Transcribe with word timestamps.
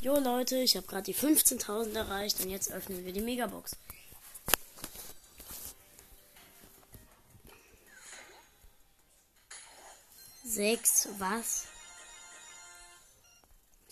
Jo 0.00 0.16
Leute, 0.20 0.56
ich 0.58 0.76
habe 0.76 0.86
gerade 0.86 1.02
die 1.02 1.14
15.000 1.14 1.92
erreicht 1.96 2.38
und 2.40 2.50
jetzt 2.50 2.70
öffnen 2.70 3.04
wir 3.04 3.12
die 3.12 3.20
Megabox. 3.20 3.76
Sechs, 10.44 11.08
was? 11.18 11.66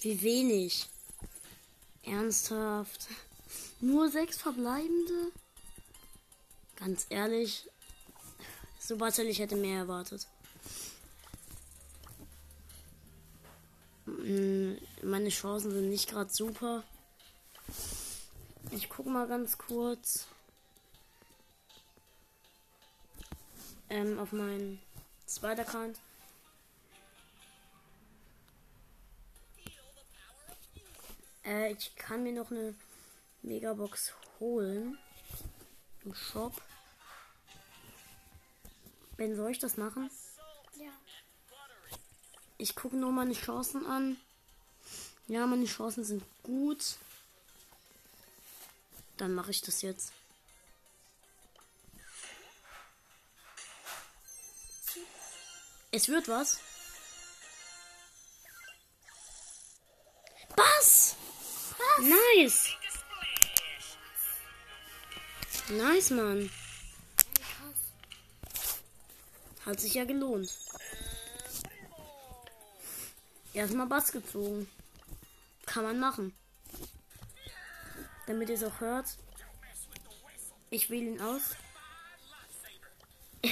Wie 0.01 0.23
wenig? 0.23 0.89
Ernsthaft? 2.05 3.09
Nur 3.81 4.09
sechs 4.09 4.39
verbleibende? 4.39 5.33
Ganz 6.77 7.07
ehrlich, 7.11 7.69
Supercell, 8.79 9.27
ich 9.27 9.41
hätte 9.41 9.57
mehr 9.57 9.81
erwartet. 9.81 10.29
Meine 15.07 15.29
Chancen 15.29 15.71
sind 15.71 15.89
nicht 15.89 16.11
gerade 16.11 16.35
super. 16.35 16.83
Ich 18.73 18.89
gucke 18.89 19.09
mal 19.09 19.29
ganz 19.29 19.57
kurz 19.57 20.27
ähm, 23.89 24.19
auf 24.19 24.33
meinen 24.33 24.83
zweiten 25.25 25.61
Account. 25.61 26.01
Äh, 31.45 31.71
ich 31.75 31.95
kann 31.95 32.25
mir 32.25 32.33
noch 32.33 32.51
eine 32.51 32.75
Megabox 33.43 34.13
holen. 34.41 34.99
Im 36.05 36.15
Shop. 36.15 36.61
Ben, 39.17 39.37
soll 39.37 39.53
ich 39.53 39.61
das 39.61 39.77
machen? 39.77 40.11
Ja. 40.75 40.91
Ich 42.59 42.75
gucke 42.75 42.97
nur 42.97 43.13
meine 43.13 43.35
Chancen 43.35 43.87
an. 43.87 44.17
Ja, 45.29 45.47
meine 45.47 45.67
Chancen 45.67 46.05
sind 46.05 46.23
gut. 46.43 46.97
Dann 49.17 49.35
mache 49.35 49.51
ich 49.51 49.61
das 49.61 49.83
jetzt. 49.83 50.13
Es 55.91 56.09
wird 56.09 56.29
was. 56.29 56.61
Bass! 60.55 61.17
Nice! 62.01 62.77
Nice, 65.71 66.11
Mann. 66.11 66.51
Hat 69.65 69.81
sich 69.81 69.95
ja 69.95 70.05
gelohnt. 70.05 70.55
Erstmal 73.53 73.87
Bass 73.87 74.13
gezogen. 74.13 74.69
Kann 75.77 75.85
man 75.85 76.01
machen. 76.01 76.35
Damit 78.27 78.49
ihr 78.49 78.55
es 78.55 78.65
auch 78.65 78.81
hört. 78.81 79.05
Ich 80.71 80.89
wähle 80.89 81.11
ihn 81.11 81.21
aus. 81.21 81.55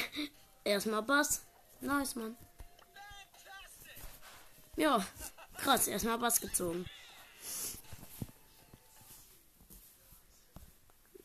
Erstmal 0.64 1.02
Bass. 1.02 1.42
Nice, 1.82 2.14
Mann. 2.14 2.34
Ja, 4.76 5.06
krass. 5.58 5.86
Erstmal 5.86 6.16
Bass 6.16 6.40
gezogen. 6.40 6.86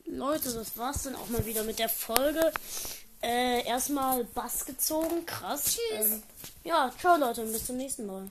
Leute, 0.04 0.52
das 0.54 0.78
war's 0.78 1.04
dann 1.04 1.16
auch 1.16 1.30
mal 1.30 1.46
wieder 1.46 1.64
mit 1.64 1.80
der 1.80 1.88
Folge. 1.88 2.52
Äh, 3.22 3.66
erstmal 3.66 4.26
Bass 4.26 4.66
gezogen. 4.66 5.26
Krass. 5.26 5.78
Tschüss. 5.78 6.12
Ähm, 6.12 6.24
ja, 6.66 6.92
ciao 7.00 7.16
Leute 7.16 7.44
und 7.44 7.54
bis 7.54 7.68
zum 7.68 7.78
nächsten 7.78 8.06
Mal. 8.06 8.30